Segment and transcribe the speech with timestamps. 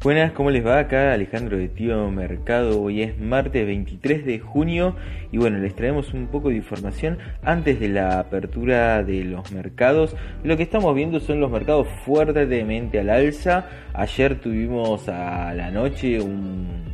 [0.00, 0.78] Buenas, ¿cómo les va?
[0.78, 2.80] Acá Alejandro de Tío Mercado.
[2.80, 4.94] Hoy es martes 23 de junio
[5.32, 10.14] y bueno, les traemos un poco de información antes de la apertura de los mercados.
[10.44, 13.66] Lo que estamos viendo son los mercados fuertemente al alza.
[13.92, 16.84] Ayer tuvimos a la noche un,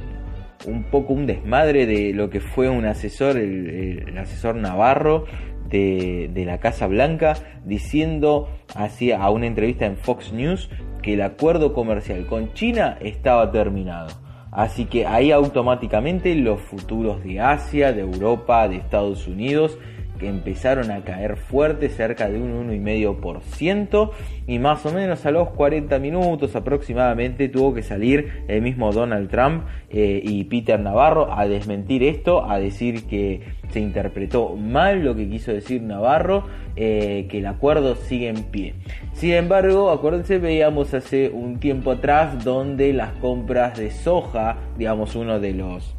[0.90, 5.26] poco un desmadre de lo que fue un asesor, el, asesor Navarro
[5.68, 7.34] de, de, la Casa Blanca,
[7.66, 10.70] diciendo hacia a una entrevista en Fox News
[11.04, 14.08] que el acuerdo comercial con China estaba terminado.
[14.50, 19.76] Así que ahí automáticamente los futuros de Asia, de Europa, de Estados Unidos
[20.18, 24.10] que empezaron a caer fuerte, cerca de un 1,5%,
[24.46, 29.30] y más o menos a los 40 minutos aproximadamente tuvo que salir el mismo Donald
[29.30, 35.16] Trump eh, y Peter Navarro a desmentir esto, a decir que se interpretó mal lo
[35.16, 36.44] que quiso decir Navarro,
[36.76, 38.74] eh, que el acuerdo sigue en pie.
[39.12, 45.40] Sin embargo, acuérdense, veíamos hace un tiempo atrás donde las compras de soja, digamos uno
[45.40, 45.96] de los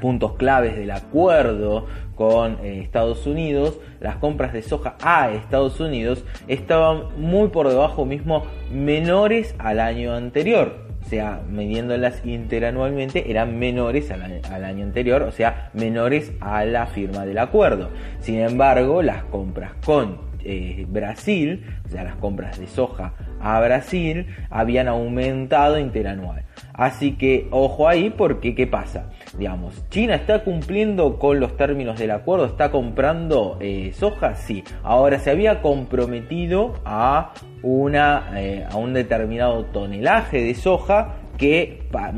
[0.00, 6.24] puntos claves del acuerdo con eh, Estados Unidos, las compras de soja a Estados Unidos
[6.48, 10.90] estaban muy por debajo mismo menores al año anterior.
[11.02, 17.24] O sea, midiéndolas interanualmente eran menores al, año anterior, o sea, menores a la firma
[17.24, 17.88] del acuerdo.
[18.20, 24.26] Sin embargo, las compras con eh, Brasil, o sea, las compras de soja a Brasil,
[24.50, 26.44] habían aumentado interanual.
[26.74, 29.10] Así que ojo ahí porque ¿qué pasa?
[29.90, 34.64] China está cumpliendo con los términos del acuerdo, está comprando eh, soja, sí.
[34.82, 42.12] Ahora se había comprometido a, una, eh, a un determinado tonelaje de soja que para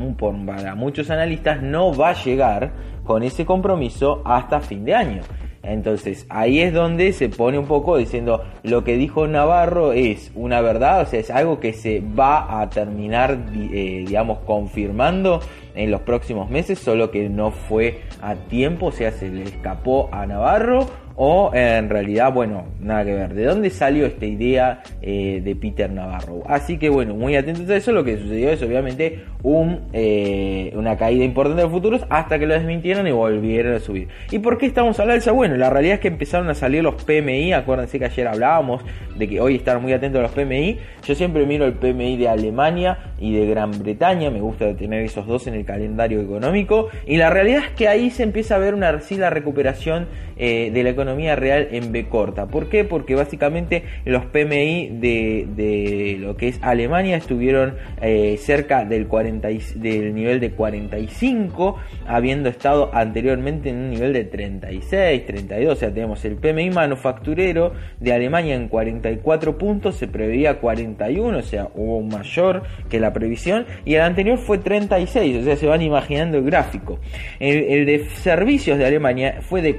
[0.75, 2.71] muchos analistas no va a llegar
[3.05, 5.21] con ese compromiso hasta fin de año.
[5.63, 10.59] Entonces ahí es donde se pone un poco diciendo lo que dijo Navarro es una
[10.59, 15.39] verdad, o sea, es algo que se va a terminar, eh, digamos, confirmando
[15.75, 20.09] en los próximos meses, solo que no fue a tiempo, o sea, se le escapó
[20.11, 23.33] a Navarro o en realidad, bueno, nada que ver.
[23.33, 26.41] ¿De dónde salió esta idea eh, de Peter Navarro?
[26.47, 27.91] Así que bueno, muy atentos a eso.
[27.91, 32.55] Lo que sucedió es obviamente un, eh, una caída importante de futuros hasta que lo
[32.55, 34.07] desmintieron y volvieron a subir.
[34.31, 35.31] ¿Y por qué estamos a la alza?
[35.31, 37.53] Bueno, la realidad es que empezaron a salir los PMI.
[37.53, 38.81] Acuérdense que ayer hablábamos
[39.15, 40.79] de que hoy están muy atentos a los PMI.
[41.05, 44.31] Yo siempre miro el PMI de Alemania y de Gran Bretaña.
[44.31, 46.89] Me gusta tener esos dos en el calendario económico.
[47.05, 50.07] Y la realidad es que ahí se empieza a ver una sí, la recuperación
[50.37, 51.02] eh, de la economía
[51.35, 52.47] real en B corta.
[52.47, 52.83] ¿Por qué?
[52.83, 60.13] Porque básicamente los PMI de, lo que es Alemania estuvieron eh, cerca del, 40, del
[60.13, 61.77] nivel de 45,
[62.07, 65.73] habiendo estado anteriormente en un nivel de 36, 32.
[65.73, 71.41] O sea, tenemos el PMI manufacturero de Alemania en 44 puntos, se preveía 41, o
[71.41, 75.81] sea, hubo mayor que la previsión, y el anterior fue 36, o sea, se van
[75.81, 76.99] imaginando el gráfico.
[77.39, 79.77] El, de servicios de Alemania fue de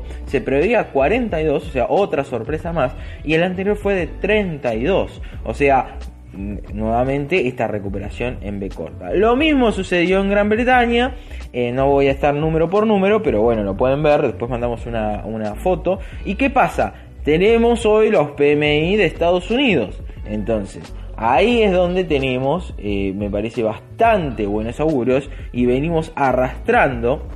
[0.00, 2.94] 40 se preveía 42, o sea, otra sorpresa más,
[3.24, 5.96] y el anterior fue de 32, o sea,
[6.32, 9.12] nuevamente esta recuperación en B corta.
[9.12, 11.14] Lo mismo sucedió en Gran Bretaña,
[11.52, 14.86] eh, no voy a estar número por número, pero bueno, lo pueden ver, después mandamos
[14.86, 15.98] una, foto.
[16.24, 16.94] ¿Y qué pasa?
[17.24, 20.94] Tenemos hoy los PMI de Estados Unidos, entonces...
[21.22, 27.26] Ahí es donde tenemos, eh, me parece, bastante buenos augurios y venimos arrastrando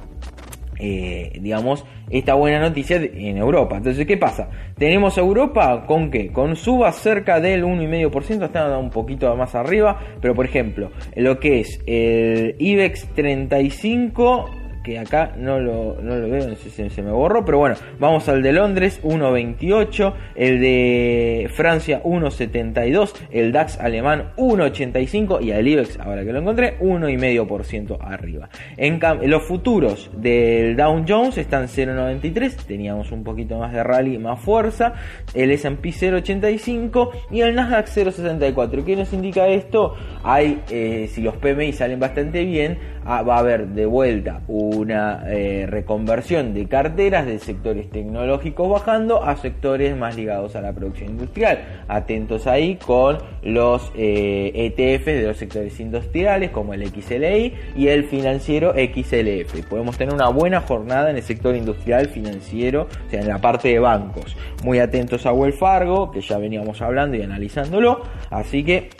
[0.79, 3.77] eh, digamos, esta buena noticia en Europa.
[3.77, 4.49] Entonces, ¿qué pasa?
[4.79, 6.33] Tenemos Europa con qué?
[6.33, 11.61] Con suba cerca del 1,5%, está un poquito más arriba, pero por ejemplo, lo que
[11.61, 17.03] es el IBEX 35 que acá no lo, no lo veo, no sé si se
[17.03, 23.81] me borró, pero bueno, vamos al de Londres, 1.28, el de Francia, 1.72, el DAX
[23.81, 28.51] alemán, 1.85 y el IBEX, ahora que lo encontré, 1,5% arriba.
[28.77, 34.39] En los futuros del Dow Jones están 0.93, teníamos un poquito más de rally, más
[34.39, 34.93] fuerza,
[35.33, 38.85] el S&P 0.85 y el Nasdaq 0.64.
[38.85, 39.95] ¿Qué nos indica esto?
[40.23, 44.75] Hay, eh, si los PMI salen bastante bien, ah, va a haber de vuelta un
[44.85, 50.73] una eh, reconversión de carteras de sectores tecnológicos bajando a sectores más ligados a la
[50.73, 51.85] producción industrial.
[51.89, 58.05] Atentos ahí con los eh, e de los sectores industriales como el XLI y el
[58.05, 59.67] financiero XLF.
[59.69, 63.69] Podemos tener una buena jornada en el sector industrial financiero, o sea, en la parte
[63.69, 64.37] de bancos.
[64.63, 68.03] Muy atentos a Wells Fargo, que ya veníamos hablando y analizándolo.
[68.31, 68.91] Así que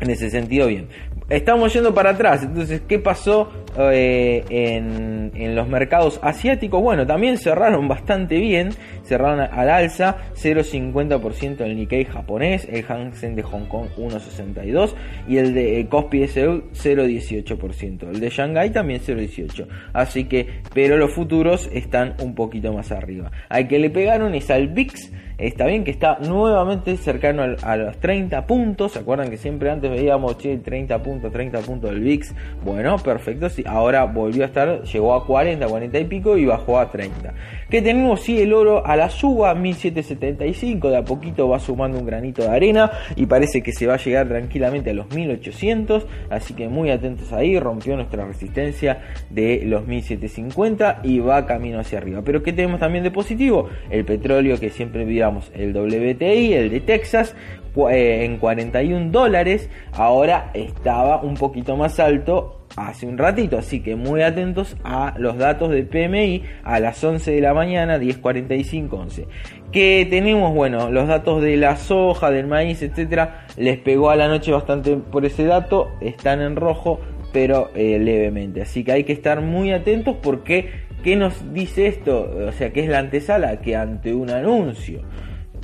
[0.00, 0.88] en ese sentido, bien.
[1.28, 2.42] Estamos yendo para atrás.
[2.42, 6.82] Entonces, ¿qué pasó eh, en, en, los mercados asiáticos?
[6.82, 8.70] Bueno, también cerraron bastante bien.
[9.04, 14.94] Cerraron al alza 0,50% el Nikkei japonés, el Hang Seng de Hong Kong 1,62%
[15.28, 18.10] y el de Kospi de Seúl 0,18%.
[18.10, 19.66] El de Shanghai también 0,18%.
[19.92, 23.30] Así que, pero los futuros están un poquito más arriba.
[23.48, 27.96] Al que le pegaron es al VIX Está bien que está nuevamente cercano a los
[27.98, 28.92] 30 puntos.
[28.92, 32.32] ¿Se acuerdan que siempre antes veíamos, che, 30 puntos, 30 puntos del VIX?
[32.64, 33.48] Bueno, perfecto.
[33.48, 37.34] Sí, ahora volvió a estar, llegó a 40, 40 y pico y bajó a 30.
[37.68, 40.90] Que tenemos, sí, el oro a la suba, 1775.
[40.90, 43.98] De a poquito va sumando un granito de arena y parece que se va a
[43.98, 46.06] llegar tranquilamente a los 1800.
[46.30, 47.58] Así que muy atentos ahí.
[47.58, 52.22] Rompió nuestra resistencia de los 1750 y va camino hacia arriba.
[52.24, 53.68] Pero ¿qué tenemos también de positivo?
[53.90, 55.04] El petróleo que siempre
[55.54, 57.34] el WTI, el de Texas,
[57.90, 63.96] eh, en 41 dólares, ahora estaba un poquito más alto hace un ratito, así que
[63.96, 69.26] muy atentos a los datos de PMI a las 11 de la mañana, 10.45, 11.
[69.70, 74.28] Que tenemos, bueno, los datos de la soja, del maíz, etcétera, les pegó a la
[74.28, 77.00] noche bastante por ese dato, están en rojo,
[77.32, 80.68] pero eh, levemente, así que hay que estar muy atentos porque
[81.02, 82.30] ¿Qué nos dice esto?
[82.48, 83.60] O sea, ¿qué es la antesala?
[83.60, 85.02] Que ante un anuncio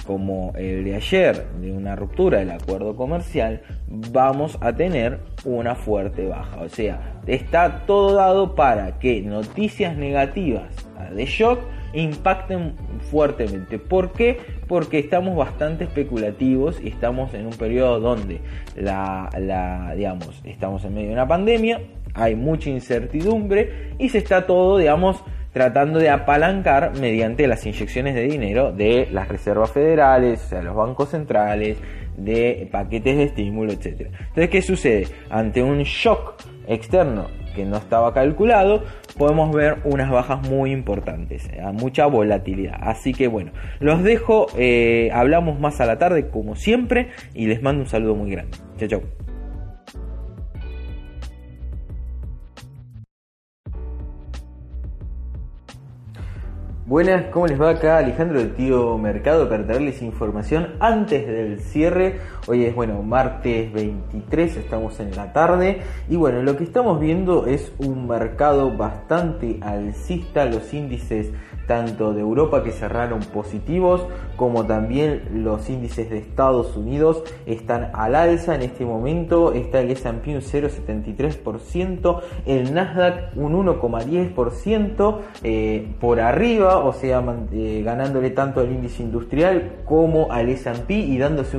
[0.07, 6.27] como el de ayer de una ruptura del acuerdo comercial, vamos a tener una fuerte
[6.27, 6.63] baja.
[6.63, 10.75] O sea, está todo dado para que noticias negativas
[11.15, 11.61] de shock
[11.93, 12.75] impacten
[13.11, 13.79] fuertemente.
[13.79, 14.39] ¿Por qué?
[14.67, 18.41] Porque estamos bastante especulativos y estamos en un periodo donde
[18.77, 21.81] la, la digamos, estamos en medio de una pandemia,
[22.15, 25.23] hay mucha incertidumbre y se está todo, digamos,
[25.53, 30.77] tratando de apalancar mediante las inyecciones de dinero de las reservas federales, o sea, los
[30.77, 31.79] bancos centrales,
[32.17, 34.09] de paquetes de estímulo, etc.
[34.11, 35.09] Entonces, ¿qué sucede?
[35.31, 36.35] Ante un shock
[36.67, 38.85] externo que no estaba calculado,
[39.17, 42.79] podemos ver unas bajas muy importantes, a mucha volatilidad.
[42.81, 47.63] Así que bueno, los dejo, eh, hablamos más a la tarde como siempre y les
[47.63, 48.57] mando un saludo muy grande.
[48.79, 49.28] Chao, chao.
[56.89, 57.99] Buenas, ¿cómo les va acá?
[57.99, 62.19] Alejandro del Tío Mercado para traerles información antes del cierre.
[62.47, 65.83] Hoy es, bueno, martes 23, estamos en la tarde.
[66.09, 70.47] Y bueno, lo que estamos viendo es un mercado bastante alcista.
[70.47, 71.31] Los índices
[71.69, 74.05] tanto de Europa que cerraron positivos
[74.37, 79.91] como también los índices de Estados Unidos están al alza en este momento está el
[79.91, 87.23] S&P un 0,73% el Nasdaq un 1,10% eh, por arriba o sea
[87.53, 91.59] eh, ganándole tanto al índice industrial como al S&P y dándose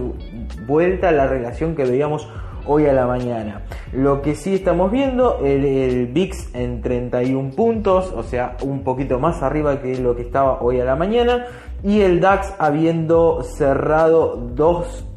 [0.67, 2.27] vuelta a la relación que veíamos
[2.65, 3.61] hoy a la mañana.
[3.93, 9.19] Lo que sí estamos viendo, el, el VIX en 31 puntos, o sea, un poquito
[9.19, 11.45] más arriba que lo que estaba hoy a la mañana,
[11.83, 15.08] y el DAX habiendo cerrado 2%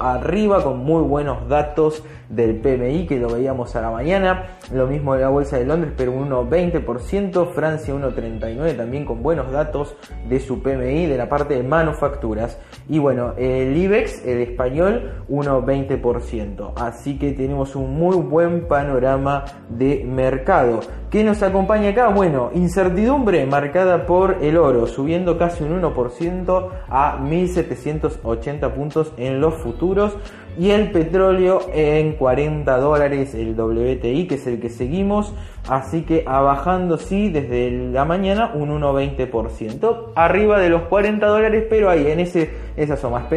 [0.00, 5.14] arriba con muy buenos datos del PMI que lo veíamos a la mañana, lo mismo
[5.14, 9.96] de la bolsa de Londres, pero un 1,20%, Francia 1,39% también con buenos datos
[10.28, 12.58] de su PMI de la parte de manufacturas.
[12.88, 16.72] Y bueno, el IBEX, el español, 1,20%.
[16.76, 20.80] Así que tenemos un muy buen panorama de mercado.
[21.10, 22.08] ¿Qué nos acompaña acá?
[22.08, 29.54] Bueno, incertidumbre marcada por el oro, subiendo casi un 1% a 1780 puntos en los
[29.54, 30.16] futuros.
[30.58, 35.32] Y el petróleo en 40 dólares el WTI que es el que seguimos.
[35.68, 41.66] Así que a bajando sí desde la mañana un 1,20% arriba de los 40 dólares
[41.70, 43.28] pero ahí en ese, esa zona,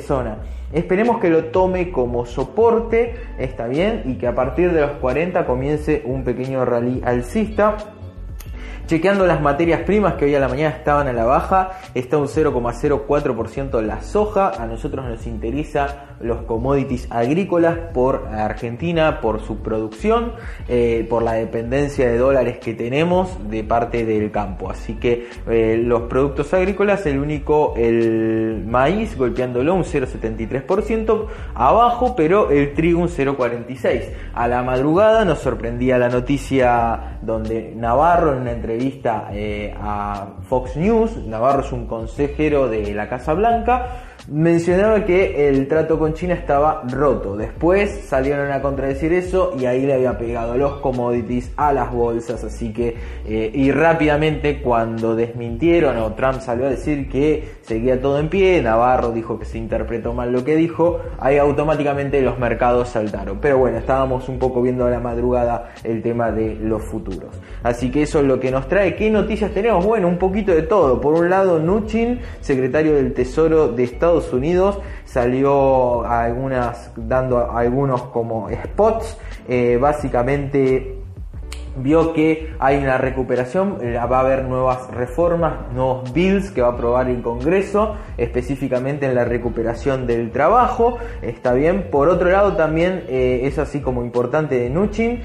[0.00, 0.38] zona.
[0.72, 5.46] Esperemos que lo tome como soporte está bien y que a partir de los 40
[5.46, 7.76] comience un pequeño rally alcista
[8.86, 12.28] Chequeando las materias primas que hoy a la mañana estaban a la baja, está un
[12.28, 14.50] 0,04% la soja.
[14.50, 20.32] A nosotros nos interesa los commodities agrícolas por Argentina, por su producción,
[20.68, 24.70] eh, por la dependencia de dólares que tenemos de parte del campo.
[24.70, 32.50] Así que eh, los productos agrícolas, el único, el maíz golpeándolo un 0,73% abajo, pero
[32.50, 34.04] el trigo un 0,46%.
[34.34, 40.76] A la madrugada nos sorprendía la noticia donde Navarro en una entrevista eh, a Fox
[40.76, 41.16] News.
[41.26, 43.86] Navarro es un consejero de la Casa Blanca.
[44.28, 47.36] Mencionaba que el trato con China estaba roto.
[47.36, 52.42] Después salieron a contradecir eso y ahí le había pegado los commodities a las bolsas.
[52.42, 58.18] Así que, eh, y rápidamente cuando desmintieron o Trump salió a decir que seguía todo
[58.18, 62.88] en pie, Navarro dijo que se interpretó mal lo que dijo, ahí automáticamente los mercados
[62.88, 63.38] saltaron.
[63.40, 67.30] Pero bueno, estábamos un poco viendo a la madrugada el tema de los futuros.
[67.62, 68.96] Así que eso es lo que nos trae.
[68.96, 69.84] ¿Qué noticias tenemos?
[69.84, 71.00] Bueno, un poquito de todo.
[71.00, 78.48] Por un lado, Nuchin, secretario del Tesoro de Estados Unidos, salió algunas, dando algunos como
[78.50, 79.16] spots,
[79.48, 80.94] eh, básicamente
[81.78, 86.68] vio que hay una recuperación, eh, va a haber nuevas reformas, nuevos bills que va
[86.68, 91.88] a aprobar el Congreso, específicamente en la recuperación del trabajo, está bien.
[91.90, 95.20] Por otro lado también eh, es así como importante de Nuchin,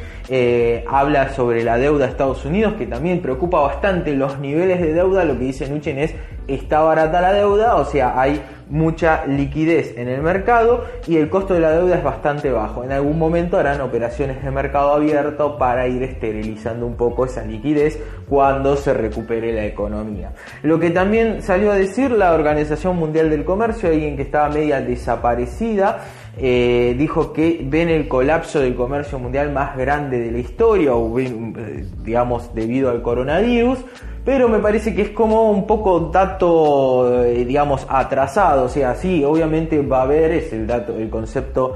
[0.88, 5.24] habla sobre la deuda de Estados Unidos, que también preocupa bastante los niveles de deuda,
[5.24, 6.14] lo que dice Nuchin es,
[6.48, 8.42] está barata la deuda, o sea, hay
[8.72, 12.84] mucha liquidez en el mercado y el costo de la deuda es bastante bajo.
[12.84, 18.02] En algún momento harán operaciones de mercado abierto para ir esterilizando un poco esa liquidez
[18.28, 20.32] cuando se recupere la economía.
[20.64, 24.82] Lo que también salió a decir la Organización Mundial del Comercio, alguien que estaba media
[24.82, 26.00] desaparecida,
[26.38, 31.86] eh, dijo que ven el colapso del comercio mundial más grande de la historia, eh,
[32.04, 33.80] digamos debido al coronavirus
[34.24, 39.24] pero me parece que es como un poco dato, eh, digamos, atrasado, o sea, sí,
[39.24, 41.76] obviamente va a haber, es el dato, el concepto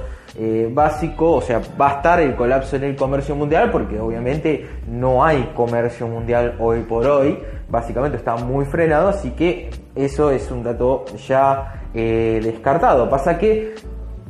[0.72, 5.24] básico, o sea, va a estar el colapso en el comercio mundial, porque obviamente no
[5.24, 10.62] hay comercio mundial hoy por hoy, básicamente está muy frenado, así que eso es un
[10.62, 13.10] dato ya descartado.
[13.10, 13.74] Pasa que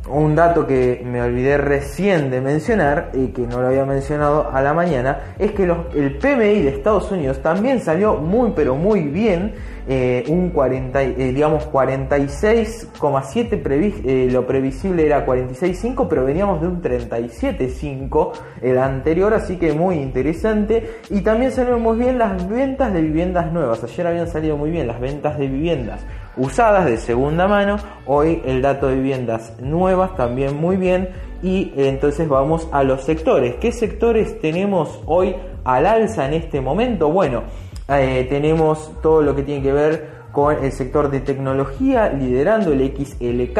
[0.08, 4.62] un dato que me olvidé recién de mencionar y que no lo había mencionado a
[4.62, 9.56] la mañana es que el PMI de Estados Unidos también salió muy pero muy bien
[9.88, 16.82] eh, un 40 eh, digamos 46,7 eh, lo previsible era 46,5 pero veníamos de un
[16.82, 18.32] 37,5
[18.62, 21.00] el anterior así que muy interesante.
[21.10, 23.84] Y también salieron muy bien las ventas de viviendas nuevas.
[23.84, 26.02] Ayer habían salido muy bien las ventas de viviendas
[26.38, 27.77] usadas de segunda mano.
[28.06, 31.10] Hoy el dato de viviendas nuevas también muy bien.
[31.42, 33.56] Y entonces vamos a los sectores.
[33.56, 37.12] ¿Qué sectores tenemos hoy al alza en este momento?
[37.12, 37.44] Bueno,
[37.88, 42.94] eh, tenemos todo lo que tiene que ver con el sector de tecnología liderando el
[42.94, 43.58] XLK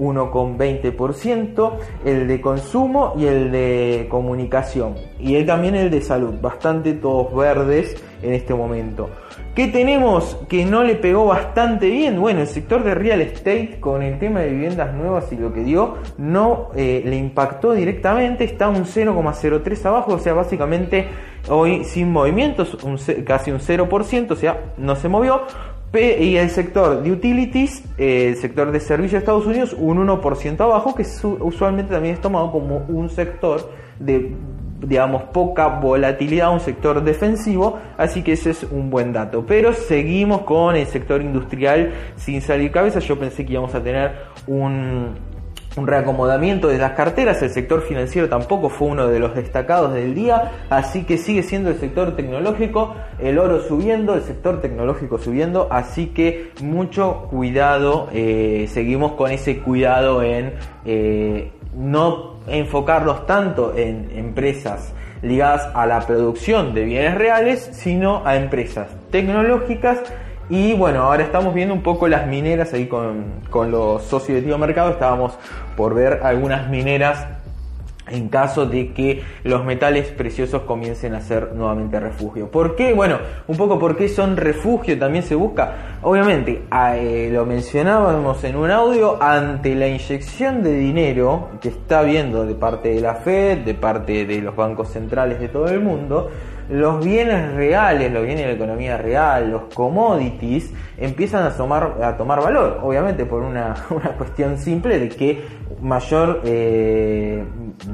[0.00, 1.72] 1,20%,
[2.04, 8.02] el de consumo y el de comunicación y también el de salud, bastante todos verdes
[8.26, 9.08] en este momento.
[9.54, 12.20] ¿Qué tenemos que no le pegó bastante bien?
[12.20, 15.62] Bueno, el sector de real estate con el tema de viviendas nuevas y lo que
[15.62, 21.08] dio no eh, le impactó directamente, está un 0,03 abajo, o sea, básicamente
[21.48, 22.76] hoy sin movimientos,
[23.24, 25.42] casi un 0%, o sea, no se movió.
[25.94, 30.60] Y el sector de utilities, eh, el sector de servicios de Estados Unidos, un 1%
[30.60, 31.06] abajo, que
[31.40, 34.34] usualmente también es tomado como un sector de
[34.80, 39.44] digamos, poca volatilidad, un sector defensivo, así que ese es un buen dato.
[39.46, 44.12] Pero seguimos con el sector industrial sin salir cabeza, yo pensé que íbamos a tener
[44.46, 45.14] un,
[45.76, 50.14] un reacomodamiento de las carteras, el sector financiero tampoco fue uno de los destacados del
[50.14, 55.68] día, así que sigue siendo el sector tecnológico, el oro subiendo, el sector tecnológico subiendo,
[55.70, 60.54] así que mucho cuidado, eh, seguimos con ese cuidado en
[60.84, 68.36] eh, no enfocarlos tanto en empresas ligadas a la producción de bienes reales, sino a
[68.36, 69.98] empresas tecnológicas.
[70.48, 74.42] Y bueno, ahora estamos viendo un poco las mineras ahí con, con los socios de
[74.42, 74.90] Tío Mercado.
[74.90, 75.36] Estábamos
[75.76, 77.26] por ver algunas mineras
[78.08, 82.50] en caso de que los metales preciosos comiencen a ser nuevamente refugio.
[82.50, 82.92] ¿Por qué?
[82.92, 85.98] Bueno, un poco porque son refugio también se busca.
[86.02, 92.46] Obviamente, eh, lo mencionábamos en un audio, ante la inyección de dinero que está habiendo
[92.46, 96.30] de parte de la Fed, de parte de los bancos centrales de todo el mundo,
[96.68, 102.16] los bienes reales, los bienes de la economía real, los commodities, empiezan a tomar, a
[102.16, 105.44] tomar valor, obviamente por una, una cuestión simple de que
[105.80, 107.44] mayor eh,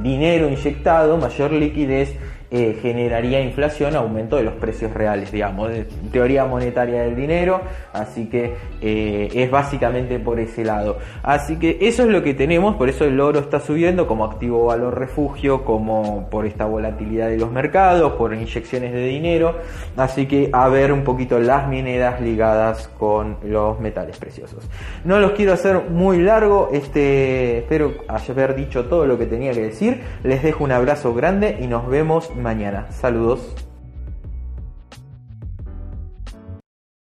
[0.02, 2.16] dinero inyectado, mayor liquidez
[2.52, 7.62] eh, generaría inflación, aumento de los precios reales, digamos, de teoría monetaria del dinero,
[7.94, 10.98] así que eh, es básicamente por ese lado.
[11.22, 14.66] Así que eso es lo que tenemos, por eso el oro está subiendo como activo
[14.66, 19.56] valor refugio, como por esta volatilidad de los mercados, por inyecciones de dinero,
[19.96, 24.68] así que a ver un poquito las mineras ligadas con los metales preciosos.
[25.04, 29.62] No los quiero hacer muy largo, este, espero haber dicho todo lo que tenía que
[29.62, 32.90] decir, les dejo un abrazo grande y nos vemos mañana.
[32.90, 33.61] Saludos.